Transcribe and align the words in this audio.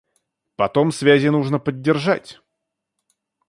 Потом 0.55 0.91
связи 0.91 1.27
нужно 1.27 1.59
поддержать. 1.59 2.39